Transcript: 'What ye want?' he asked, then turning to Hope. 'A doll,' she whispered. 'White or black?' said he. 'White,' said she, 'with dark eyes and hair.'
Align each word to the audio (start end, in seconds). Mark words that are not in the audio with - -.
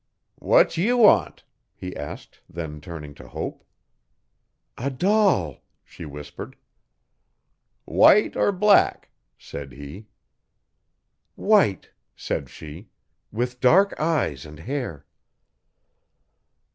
'What 0.39 0.77
ye 0.77 0.93
want?' 0.93 1.43
he 1.75 1.95
asked, 1.95 2.39
then 2.49 2.81
turning 2.81 3.13
to 3.13 3.27
Hope. 3.27 3.63
'A 4.79 4.89
doll,' 4.89 5.61
she 5.83 6.05
whispered. 6.05 6.55
'White 7.85 8.35
or 8.35 8.51
black?' 8.51 9.11
said 9.37 9.73
he. 9.73 10.07
'White,' 11.35 11.91
said 12.15 12.49
she, 12.49 12.89
'with 13.31 13.59
dark 13.61 13.93
eyes 13.99 14.43
and 14.43 14.61
hair.' 14.61 15.05